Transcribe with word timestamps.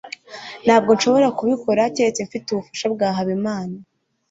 ntabwo 0.65 0.91
nshobora 0.95 1.27
kubikora 1.37 1.91
keretse 1.95 2.21
mfite 2.27 2.47
ubufasha 2.51 2.85
bwa 2.93 3.07
habimana 3.17 3.75